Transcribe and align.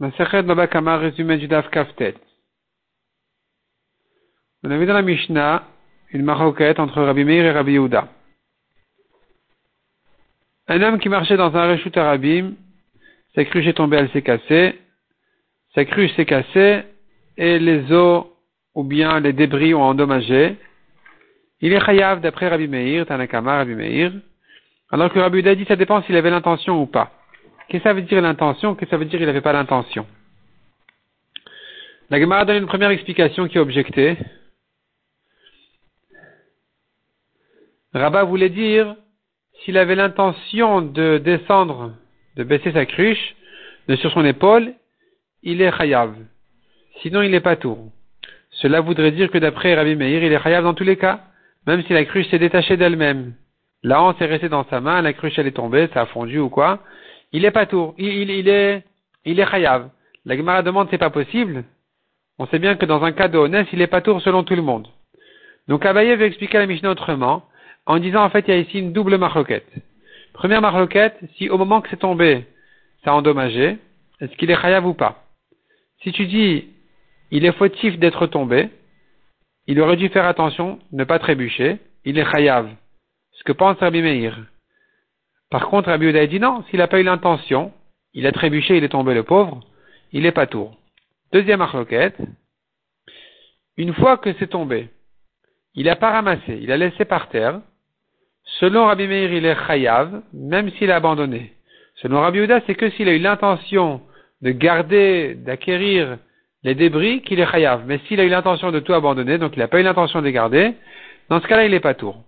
Masechet 0.00 0.42
Baba 0.44 0.66
Kama, 0.66 0.98
dans 4.62 4.94
la 4.94 5.02
Mishnah 5.02 5.62
une 6.12 6.22
maroquette 6.22 6.80
entre 6.80 7.02
Rabbi 7.02 7.22
Meir 7.22 7.44
et 7.44 7.50
Rabbi 7.50 7.72
Yehuda. 7.72 8.08
Un 10.68 10.82
homme 10.82 10.98
qui 10.98 11.10
marchait 11.10 11.36
dans 11.36 11.54
un 11.54 11.72
rechut 11.72 11.92
arabim, 11.98 12.54
sa 13.34 13.44
cruche 13.44 13.66
est 13.66 13.74
tombée, 13.74 13.98
elle 13.98 14.10
s'est 14.10 14.22
cassée, 14.22 14.80
sa 15.74 15.84
cruche 15.84 16.14
s'est 16.16 16.24
cassée 16.24 16.82
et 17.36 17.58
les 17.58 17.92
os 17.92 18.24
ou 18.74 18.84
bien 18.84 19.20
les 19.20 19.34
débris 19.34 19.74
ont 19.74 19.82
endommagé. 19.82 20.56
Il 21.60 21.74
est 21.74 21.84
chayav 21.84 22.22
d'après 22.22 22.48
Rabbi 22.48 22.68
Meir, 22.68 23.04
Tanakama, 23.04 23.58
Rabbi 23.58 23.74
Meir, 23.74 24.12
alors 24.90 25.12
que 25.12 25.18
Rabbi 25.18 25.40
Yehuda 25.40 25.54
dit 25.56 25.66
ça 25.66 25.76
dépend 25.76 26.00
s'il 26.04 26.16
avait 26.16 26.30
l'intention 26.30 26.80
ou 26.80 26.86
pas. 26.86 27.19
Qu'est-ce 27.70 27.84
que 27.84 27.88
ça 27.88 27.94
veut 27.94 28.02
dire 28.02 28.20
l'intention? 28.20 28.74
Qu'est-ce 28.74 28.90
que 28.90 28.90
ça 28.90 28.96
veut 28.96 29.04
dire 29.04 29.20
qu'il 29.20 29.28
n'avait 29.28 29.40
pas 29.40 29.52
l'intention? 29.52 30.04
La 32.10 32.18
Gemara 32.18 32.44
donne 32.44 32.56
une 32.56 32.66
première 32.66 32.90
explication 32.90 33.46
qui 33.46 33.58
est 33.58 33.60
objectée. 33.60 34.16
Rabat 37.94 38.24
voulait 38.24 38.48
dire 38.48 38.96
s'il 39.62 39.78
avait 39.78 39.94
l'intention 39.94 40.82
de 40.82 41.18
descendre, 41.18 41.92
de 42.36 42.42
baisser 42.42 42.72
sa 42.72 42.86
cruche 42.86 43.36
de 43.86 43.94
sur 43.94 44.10
son 44.10 44.24
épaule, 44.24 44.74
il 45.44 45.62
est 45.62 45.70
chayav. 45.70 46.12
Sinon, 47.02 47.22
il 47.22 47.30
n'est 47.30 47.38
pas 47.38 47.54
tour. 47.54 47.78
Cela 48.50 48.80
voudrait 48.80 49.12
dire 49.12 49.30
que 49.30 49.38
d'après 49.38 49.74
Rabbi 49.74 49.94
Meir, 49.94 50.24
il 50.24 50.32
est 50.32 50.42
chayav 50.42 50.64
dans 50.64 50.74
tous 50.74 50.82
les 50.82 50.96
cas, 50.96 51.20
même 51.68 51.84
si 51.84 51.92
la 51.92 52.04
cruche 52.04 52.28
s'est 52.30 52.40
détachée 52.40 52.76
d'elle-même. 52.76 53.34
La 53.84 54.02
hanse 54.02 54.20
est 54.20 54.26
restée 54.26 54.48
dans 54.48 54.64
sa 54.68 54.80
main, 54.80 55.02
la 55.02 55.12
cruche 55.12 55.38
elle 55.38 55.46
est 55.46 55.52
tombée, 55.52 55.88
ça 55.94 56.02
a 56.02 56.06
fondu 56.06 56.40
ou 56.40 56.48
quoi 56.48 56.80
il 57.32 57.44
est 57.44 57.50
pas 57.50 57.66
tour, 57.66 57.94
il, 57.98 58.30
il, 58.30 58.48
est, 58.48 58.82
il 59.24 59.38
est 59.38 59.50
chayav. 59.50 59.90
La 60.24 60.36
Gemara 60.36 60.62
demande 60.62 60.88
c'est 60.90 60.98
pas 60.98 61.10
possible. 61.10 61.64
On 62.38 62.46
sait 62.46 62.58
bien 62.58 62.76
que 62.76 62.86
dans 62.86 63.02
un 63.02 63.12
cas 63.12 63.28
de 63.28 63.38
honnête, 63.38 63.68
il 63.72 63.82
est 63.82 63.86
pas 63.86 64.00
tour 64.00 64.20
selon 64.22 64.44
tout 64.44 64.54
le 64.54 64.62
monde. 64.62 64.88
Donc 65.68 65.84
Abaye 65.84 66.16
veut 66.16 66.26
expliquer 66.26 66.58
la 66.58 66.66
Mishnah 66.66 66.90
autrement, 66.90 67.44
en 67.86 67.98
disant 67.98 68.24
en 68.24 68.30
fait 68.30 68.46
il 68.48 68.54
y 68.54 68.56
a 68.56 68.60
ici 68.60 68.78
une 68.78 68.92
double 68.92 69.18
marloquette. 69.18 69.70
Première 70.32 70.60
marloquette, 70.60 71.18
si 71.36 71.48
au 71.50 71.58
moment 71.58 71.80
que 71.80 71.88
c'est 71.90 71.98
tombé, 71.98 72.46
ça 73.04 73.10
a 73.10 73.14
endommagé, 73.14 73.78
est-ce 74.20 74.34
qu'il 74.36 74.50
est 74.50 74.60
chayav 74.60 74.86
ou 74.86 74.94
pas? 74.94 75.24
Si 76.02 76.12
tu 76.12 76.26
dis 76.26 76.66
il 77.30 77.44
est 77.44 77.52
fautif 77.52 77.98
d'être 77.98 78.26
tombé, 78.26 78.68
il 79.66 79.80
aurait 79.80 79.96
dû 79.96 80.08
faire 80.08 80.26
attention, 80.26 80.78
ne 80.92 81.04
pas 81.04 81.18
trébucher, 81.18 81.78
il 82.04 82.18
est 82.18 82.30
chayav. 82.30 82.68
Ce 83.32 83.44
que 83.44 83.52
pense 83.52 83.78
Rabbi 83.78 84.02
Meir. 84.02 84.36
Par 85.50 85.68
contre, 85.68 85.88
Rabbi 85.88 86.06
Yehuda 86.06 86.26
dit 86.26 86.40
non, 86.40 86.62
s'il 86.70 86.78
n'a 86.78 86.86
pas 86.86 87.00
eu 87.00 87.02
l'intention, 87.02 87.72
il 88.14 88.26
a 88.26 88.32
trébuché, 88.32 88.76
il 88.76 88.84
est 88.84 88.90
tombé 88.90 89.14
le 89.14 89.24
pauvre, 89.24 89.60
il 90.12 90.24
est 90.26 90.32
pas 90.32 90.46
tour. 90.46 90.76
Deuxième 91.32 91.60
arloquette, 91.60 92.18
une 93.76 93.92
fois 93.94 94.16
que 94.16 94.32
c'est 94.38 94.48
tombé, 94.48 94.88
il 95.74 95.86
n'a 95.86 95.96
pas 95.96 96.10
ramassé, 96.10 96.58
il 96.60 96.70
a 96.70 96.76
laissé 96.76 97.04
par 97.04 97.28
terre, 97.28 97.60
selon 98.60 98.86
Rabbi 98.86 99.06
Meir, 99.06 99.32
il 99.32 99.44
est 99.44 99.56
chayav, 99.66 100.22
même 100.32 100.70
s'il 100.72 100.90
a 100.90 100.96
abandonné. 100.96 101.52
Selon 101.96 102.20
Rabbi 102.20 102.38
Yehuda, 102.38 102.60
c'est 102.66 102.74
que 102.74 102.90
s'il 102.90 103.08
a 103.08 103.12
eu 103.12 103.18
l'intention 103.18 104.00
de 104.42 104.52
garder, 104.52 105.34
d'acquérir 105.34 106.18
les 106.62 106.74
débris, 106.74 107.22
qu'il 107.22 107.40
est 107.40 107.50
chayav. 107.50 107.84
Mais 107.86 107.98
s'il 108.06 108.20
a 108.20 108.24
eu 108.24 108.28
l'intention 108.28 108.70
de 108.70 108.80
tout 108.80 108.94
abandonner, 108.94 109.38
donc 109.38 109.56
il 109.56 109.58
n'a 109.58 109.68
pas 109.68 109.80
eu 109.80 109.82
l'intention 109.82 110.20
de 110.20 110.26
les 110.26 110.32
garder, 110.32 110.74
dans 111.28 111.40
ce 111.40 111.46
cas-là, 111.46 111.64
il 111.64 111.74
est 111.74 111.80
pas 111.80 111.94
tour. 111.94 112.22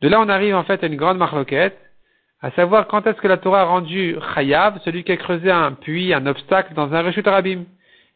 De 0.00 0.08
là, 0.08 0.20
on 0.20 0.28
arrive 0.28 0.54
en 0.54 0.64
fait 0.64 0.82
à 0.82 0.86
une 0.86 0.96
grande 0.96 1.18
marloquette, 1.18 1.78
à 2.42 2.50
savoir 2.50 2.88
quand 2.88 3.06
est-ce 3.06 3.20
que 3.20 3.28
la 3.28 3.38
Torah 3.38 3.62
a 3.62 3.64
rendu 3.64 4.16
chayav, 4.34 4.80
celui 4.84 5.04
qui 5.04 5.12
a 5.12 5.16
creusé 5.16 5.50
un 5.50 5.72
puits, 5.72 6.12
un 6.12 6.26
obstacle 6.26 6.74
dans 6.74 6.92
un 6.92 7.02
rechut 7.02 7.26
arabim. 7.26 7.64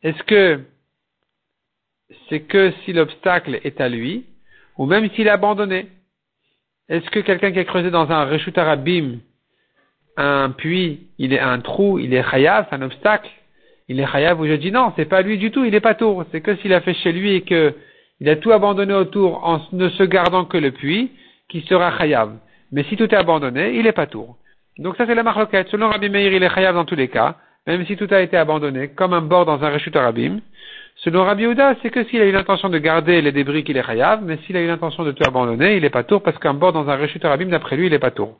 Est-ce 0.03 0.23
que 0.25 0.61
c'est 2.29 2.41
que 2.41 2.73
si 2.85 2.93
l'obstacle 2.93 3.61
est 3.63 3.81
à 3.81 3.89
lui, 3.89 4.27
ou 4.77 4.87
même 4.87 5.09
s'il 5.11 5.29
est 5.29 5.31
abandonné? 5.31 5.89
Est-ce 6.89 7.09
que 7.11 7.21
quelqu'un 7.21 7.53
qui 7.53 7.61
a 7.61 7.65
creusé 7.65 7.91
dans 7.91 8.11
un 8.11 8.25
rechut 8.25 8.57
arabim 8.57 9.19
un 10.17 10.51
puits, 10.51 11.09
il 11.19 11.33
est 11.33 11.41
un 11.41 11.61
trou, 11.61 11.99
il 11.99 12.15
est 12.15 12.23
chayav, 12.23 12.67
c'est 12.69 12.77
un 12.77 12.83
obstacle, 12.83 13.31
il 13.89 14.01
est 14.01 14.07
chayav, 14.07 14.41
ou 14.41 14.47
je 14.47 14.55
dis 14.55 14.73
non, 14.73 14.93
c'est 14.97 15.05
pas 15.05 15.23
lui 15.23 15.39
du 15.39 15.51
tout, 15.51 15.65
il 15.65 15.75
est 15.75 15.81
pas 15.81 15.95
tour. 15.95 16.25
C'est 16.33 16.41
que 16.41 16.57
s'il 16.57 16.73
a 16.73 16.81
fait 16.81 16.95
chez 16.95 17.13
lui 17.13 17.35
et 17.35 17.43
que 17.43 17.75
il 18.19 18.29
a 18.31 18.37
tout 18.37 18.51
abandonné 18.51 18.95
autour 18.95 19.45
en 19.47 19.61
ne 19.73 19.91
se 19.91 20.03
gardant 20.03 20.47
que 20.47 20.57
le 20.57 20.73
puits, 20.73 21.13
qui 21.49 21.61
sera 21.63 21.97
chayav. 21.99 22.33
Mais 22.73 22.85
si 22.85 22.97
tout 22.97 23.05
est 23.05 23.15
abandonné, 23.15 23.77
il 23.79 23.87
est 23.87 23.93
pas 23.93 24.07
tour. 24.07 24.37
Donc 24.79 24.97
ça 24.97 25.07
c'est 25.07 25.15
la 25.15 25.23
marloquette. 25.23 25.69
Selon 25.69 25.89
Rabbi 25.89 26.11
Meir, 26.11 26.33
il 26.33 26.43
est 26.43 26.55
chayav 26.55 26.75
dans 26.75 26.85
tous 26.85 26.97
les 26.97 27.09
cas, 27.09 27.37
même 27.67 27.85
si 27.87 27.97
tout 27.97 28.09
a 28.11 28.21
été 28.21 28.37
abandonné, 28.37 28.89
comme 28.89 29.13
un 29.13 29.23
bord 29.23 29.47
dans 29.47 29.63
un 29.63 29.71
rechut 29.71 29.97
arabim. 29.97 30.41
Selon 30.97 31.25
Rabbi 31.25 31.43
Yehuda, 31.43 31.77
c'est 31.83 31.91
que 31.91 32.05
s'il 32.05 32.21
a 32.21 32.27
eu 32.27 32.33
l'intention 32.33 32.69
de 32.69 32.79
garder 32.79 33.21
les 33.21 33.33
débris 33.33 33.65
qu'il 33.65 33.77
est 33.77 33.83
chayav, 33.85 34.23
mais 34.23 34.39
s'il 34.47 34.57
a 34.57 34.63
eu 34.63 34.67
l'intention 34.67 35.05
de 35.05 35.13
tout 35.13 35.25
abandonner, 35.27 35.77
il 35.77 35.85
est 35.85 35.91
pas 35.91 36.05
tour 36.05 36.23
parce 36.23 36.39
qu'un 36.39 36.55
bord 36.55 36.73
dans 36.73 36.89
un 36.89 36.97
rechut 36.97 37.25
arabim, 37.25 37.47
d'après 37.47 37.77
lui, 37.77 37.87
il 37.87 37.95
est 37.95 37.99
pas 37.99 38.11
tour. 38.11 38.37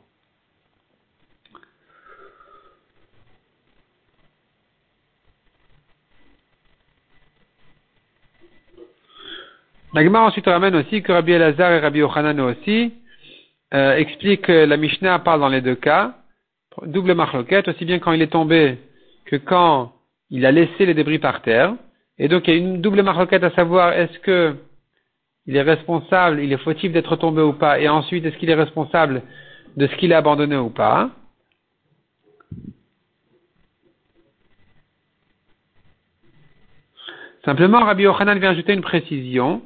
La 9.93 10.03
Gemara 10.03 10.25
ensuite 10.25 10.45
ramène 10.45 10.75
aussi 10.75 11.01
que 11.01 11.11
Rabbi 11.11 11.31
Elazar 11.31 11.71
et 11.71 11.79
Rabbi 11.79 11.99
Yochanan 11.99 12.39
aussi 12.41 12.93
euh, 13.73 13.95
explique 13.95 14.43
que 14.43 14.65
la 14.65 14.77
Mishnah 14.77 15.19
parle 15.19 15.41
dans 15.41 15.49
les 15.49 15.61
deux 15.61 15.75
cas, 15.75 16.15
double 16.83 17.13
marloquette, 17.15 17.67
aussi 17.67 17.85
bien 17.85 17.99
quand 17.99 18.13
il 18.13 18.21
est 18.21 18.31
tombé 18.31 18.77
que 19.25 19.35
quand 19.35 19.93
il 20.29 20.45
a 20.45 20.51
laissé 20.51 20.85
les 20.85 20.93
débris 20.93 21.19
par 21.19 21.41
terre. 21.41 21.73
Et 22.17 22.27
donc 22.27 22.47
il 22.47 22.53
y 22.53 22.57
a 22.57 22.59
une 22.59 22.81
double 22.81 23.03
marloquette 23.03 23.43
à 23.43 23.51
savoir 23.51 23.93
est-ce 23.93 24.19
que 24.19 24.55
il 25.45 25.55
est 25.55 25.61
responsable, 25.61 26.41
il 26.41 26.51
est 26.51 26.57
fautif 26.57 26.91
d'être 26.91 27.15
tombé 27.15 27.41
ou 27.41 27.53
pas, 27.53 27.79
et 27.79 27.87
ensuite 27.87 28.25
est-ce 28.25 28.37
qu'il 28.37 28.49
est 28.49 28.55
responsable 28.55 29.21
de 29.77 29.87
ce 29.87 29.95
qu'il 29.95 30.11
a 30.13 30.17
abandonné 30.17 30.57
ou 30.57 30.69
pas? 30.69 31.09
Simplement, 37.45 37.79
Rabbi 37.79 38.03
Yochanan 38.03 38.37
vient 38.39 38.49
ajouter 38.49 38.73
une 38.73 38.81
précision. 38.81 39.61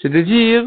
C'est 0.00 0.10
de 0.10 0.20
dire 0.20 0.64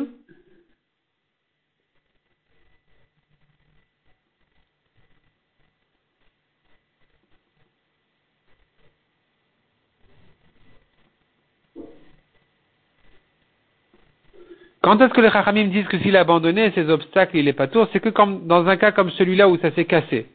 Quand 14.86 15.02
est-ce 15.02 15.16
que 15.16 15.22
les 15.22 15.32
Chachamim 15.32 15.70
disent 15.70 15.88
que 15.88 15.98
s'il 15.98 16.16
a 16.16 16.20
abandonné 16.20 16.72
ces 16.76 16.92
obstacles, 16.92 17.38
il 17.38 17.48
est 17.48 17.54
pas 17.54 17.66
tour? 17.66 17.88
C'est 17.92 18.00
que 18.00 18.10
comme, 18.10 18.46
dans 18.46 18.68
un 18.68 18.78
cas 18.78 18.92
comme 18.92 19.10
celui-là 19.10 19.50
où 19.50 19.58
ça 19.58 19.72
s'est 19.72 19.86
cassé. 19.86 20.28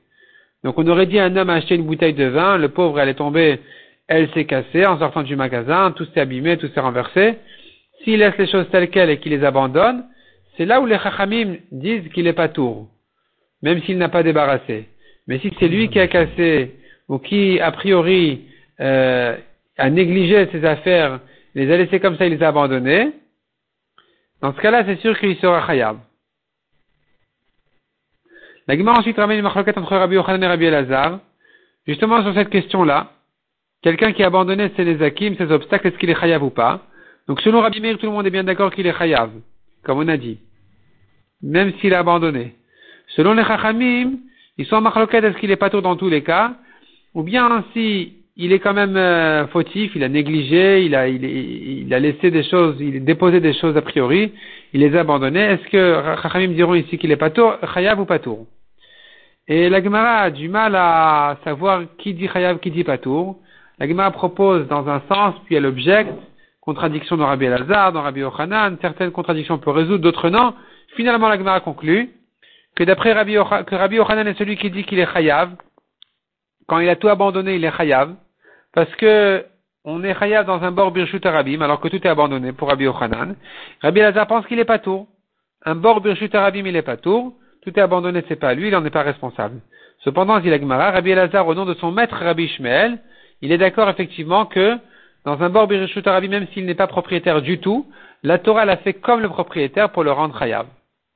Donc 0.64 0.76
on 0.76 0.88
aurait 0.88 1.06
dit 1.06 1.20
un 1.20 1.36
homme 1.36 1.50
a 1.50 1.54
acheté 1.54 1.76
une 1.76 1.84
bouteille 1.84 2.14
de 2.14 2.24
vin, 2.24 2.58
le 2.58 2.68
pauvre 2.68 2.98
elle 2.98 3.10
est 3.10 3.14
tombée, 3.14 3.60
elle 4.08 4.28
s'est 4.30 4.46
cassée 4.46 4.84
en 4.84 4.98
sortant 4.98 5.22
du 5.22 5.36
magasin, 5.36 5.92
tout 5.92 6.04
s'est 6.06 6.18
abîmé, 6.18 6.56
tout 6.56 6.66
s'est 6.66 6.80
renversé. 6.80 7.36
S'il 8.02 8.18
laisse 8.18 8.36
les 8.38 8.48
choses 8.48 8.68
telles 8.72 8.90
quelles 8.90 9.10
et 9.10 9.18
qu'il 9.18 9.30
les 9.30 9.44
abandonne, 9.44 10.02
c'est 10.56 10.66
là 10.66 10.80
où 10.80 10.86
les 10.86 10.98
Chachamim 10.98 11.58
disent 11.70 12.08
qu'il 12.12 12.26
est 12.26 12.32
pas 12.32 12.48
tour, 12.48 12.88
même 13.62 13.80
s'il 13.82 13.98
n'a 13.98 14.08
pas 14.08 14.24
débarrassé. 14.24 14.88
Mais 15.28 15.38
si 15.38 15.52
c'est 15.60 15.68
lui 15.68 15.90
qui 15.90 16.00
a 16.00 16.08
cassé 16.08 16.74
ou 17.08 17.18
qui 17.18 17.60
a 17.60 17.70
priori 17.70 18.46
euh, 18.80 19.36
a 19.78 19.90
négligé 19.90 20.48
ses 20.50 20.64
affaires, 20.64 21.20
les 21.54 21.72
a 21.72 21.76
laissées 21.76 22.00
comme 22.00 22.16
ça, 22.16 22.26
il 22.26 22.34
les 22.34 22.42
a 22.42 22.48
abandonnées, 22.48 23.12
dans 24.42 24.54
ce 24.54 24.60
cas-là, 24.60 24.84
c'est 24.86 25.00
sûr 25.00 25.18
qu'il 25.18 25.36
sera 25.36 25.66
khayab. 25.66 25.98
La 28.66 28.76
Gemara 28.76 28.98
ensuite 28.98 29.16
ramène 29.16 29.38
une 29.38 29.42
marloquette 29.42 29.78
entre 29.78 29.96
Rabbi 29.96 30.14
Yochanan 30.14 30.42
et 30.42 30.46
Rabbi 30.46 30.64
Elazar, 30.64 31.20
justement 31.86 32.22
sur 32.22 32.34
cette 32.34 32.50
question-là. 32.50 33.12
Quelqu'un 33.82 34.12
qui 34.12 34.22
a 34.22 34.26
abandonné 34.26 34.70
ses 34.76 34.84
nezakim, 34.84 35.36
ses 35.36 35.50
obstacles, 35.50 35.88
est-ce 35.88 35.98
qu'il 35.98 36.10
est 36.10 36.18
chayav 36.18 36.42
ou 36.42 36.50
pas? 36.50 36.86
Donc 37.26 37.40
selon 37.40 37.60
Rabbi 37.60 37.80
Meir, 37.80 37.98
tout 37.98 38.06
le 38.06 38.12
monde 38.12 38.26
est 38.26 38.30
bien 38.30 38.44
d'accord 38.44 38.72
qu'il 38.72 38.86
est 38.86 38.96
chayav, 38.96 39.30
comme 39.82 39.98
on 39.98 40.08
a 40.08 40.16
dit. 40.16 40.38
Même 41.42 41.72
s'il 41.78 41.94
a 41.94 42.00
abandonné. 42.00 42.54
Selon 43.08 43.32
les 43.32 43.44
chachamim, 43.44 44.18
ils 44.56 44.66
sont 44.66 44.76
en 44.76 45.06
est-ce 45.06 45.38
qu'il 45.38 45.50
est 45.50 45.56
pas 45.56 45.70
tout 45.70 45.80
dans 45.80 45.96
tous 45.96 46.08
les 46.08 46.22
cas? 46.22 46.54
Ou 47.14 47.22
bien 47.22 47.64
si 47.72 48.19
il 48.40 48.54
est 48.54 48.58
quand 48.58 48.72
même 48.72 48.96
euh, 48.96 49.46
fautif, 49.48 49.92
il 49.94 50.02
a 50.02 50.08
négligé, 50.08 50.82
il 50.82 50.94
a, 50.94 51.06
il, 51.08 51.92
a 51.92 51.98
laissé 51.98 52.30
des 52.30 52.42
choses, 52.42 52.76
il 52.80 52.96
a 52.96 53.00
déposé 53.00 53.38
des 53.38 53.52
choses 53.52 53.76
a 53.76 53.82
priori, 53.82 54.32
il 54.72 54.80
les 54.80 54.96
a 54.96 55.00
abandonnées. 55.00 55.44
Est-ce 55.44 55.68
que 55.68 56.02
Chachamim 56.22 56.54
diront 56.54 56.74
ici 56.74 56.96
qu'il 56.96 57.12
est 57.12 57.20
chayav 57.74 58.00
ou 58.00 58.06
patour 58.06 58.46
Et 59.46 59.68
la 59.68 59.82
Gemara 59.82 60.20
a 60.20 60.30
du 60.30 60.48
mal 60.48 60.74
à 60.74 61.36
savoir 61.44 61.82
qui 61.98 62.14
dit 62.14 62.28
chayav, 62.28 62.60
qui 62.60 62.70
dit 62.70 62.82
patour. 62.82 63.36
La 63.78 63.86
Gemara 63.86 64.10
propose 64.10 64.66
dans 64.68 64.88
un 64.88 65.02
sens, 65.12 65.34
puis 65.44 65.56
elle 65.56 65.66
objecte, 65.66 66.14
contradiction 66.62 67.18
dans 67.18 67.26
Rabbi 67.26 67.44
Elazar, 67.44 67.92
dans 67.92 68.00
Rabbi 68.00 68.20
Yochanan, 68.20 68.78
certaines 68.80 69.10
contradictions 69.10 69.58
peut 69.58 69.70
résoudre, 69.70 70.02
d'autres 70.02 70.30
non. 70.30 70.54
Finalement, 70.96 71.28
la 71.28 71.36
Gemara 71.36 71.60
conclut 71.60 72.08
que 72.74 72.84
d'après 72.84 73.12
Rabbi, 73.12 73.34
que 73.34 73.74
Rabbi 73.74 73.96
Yochanan 73.96 74.26
est 74.26 74.38
celui 74.38 74.56
qui 74.56 74.70
dit 74.70 74.84
qu'il 74.84 74.98
est 74.98 75.12
chayav, 75.12 75.50
quand 76.66 76.78
il 76.78 76.88
a 76.88 76.96
tout 76.96 77.08
abandonné, 77.08 77.56
il 77.56 77.64
est 77.66 77.76
chayav, 77.76 78.14
parce 78.74 78.94
que 78.96 79.44
on 79.84 80.04
est 80.04 80.18
chayav 80.18 80.46
dans 80.46 80.62
un 80.62 80.70
bord 80.72 80.92
birchut 80.92 81.20
arabim, 81.24 81.62
alors 81.62 81.80
que 81.80 81.88
tout 81.88 81.96
est 81.96 82.08
abandonné 82.08 82.52
pour 82.52 82.68
Rabbi 82.68 82.84
Yochanan. 82.84 83.34
Rabbi 83.80 84.00
Lazar 84.00 84.26
pense 84.26 84.46
qu'il 84.46 84.58
est 84.58 84.64
pas 84.64 84.78
tour. 84.78 85.06
Un 85.64 85.74
bord 85.74 86.00
birchut 86.00 86.30
arabim, 86.34 86.66
il 86.66 86.76
est 86.76 86.82
pas 86.82 86.96
tour. 86.96 87.32
Tout 87.62 87.78
est 87.78 87.82
abandonné, 87.82 88.22
c'est 88.28 88.36
pas 88.36 88.54
lui, 88.54 88.68
il 88.68 88.72
n'en 88.72 88.84
est 88.84 88.90
pas 88.90 89.02
responsable. 89.02 89.60
Cependant, 90.00 90.38
dit 90.40 90.50
Gemara, 90.50 90.90
Rabbi 90.90 91.14
Lazar, 91.14 91.46
au 91.46 91.54
nom 91.54 91.64
de 91.64 91.74
son 91.74 91.92
maître 91.92 92.16
Rabbi 92.16 92.44
Ishmael, 92.44 92.98
il 93.42 93.52
est 93.52 93.58
d'accord 93.58 93.88
effectivement 93.88 94.46
que 94.46 94.76
dans 95.24 95.42
un 95.42 95.50
bord 95.50 95.66
birchut 95.66 96.06
arabim, 96.06 96.28
même 96.28 96.46
s'il 96.48 96.66
n'est 96.66 96.74
pas 96.74 96.86
propriétaire 96.86 97.42
du 97.42 97.58
tout, 97.58 97.86
la 98.22 98.38
Torah 98.38 98.66
l'a 98.66 98.76
fait 98.78 98.94
comme 98.94 99.20
le 99.20 99.28
propriétaire 99.28 99.90
pour 99.92 100.04
le 100.04 100.12
rendre 100.12 100.38
chayav. 100.38 100.66